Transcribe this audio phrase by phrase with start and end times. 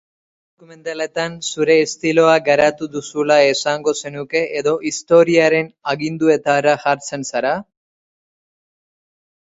[0.01, 7.57] Lan dokumentaletan zure estiloa garatu duzula esango zenuke edo istorioaren aginduetara jartzen zara?